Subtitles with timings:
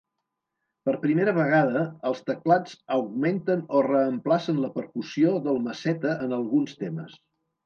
[0.87, 7.17] Per primera vegada, els teclats augmenten o reemplacen la percussió del maceta en alguns temes.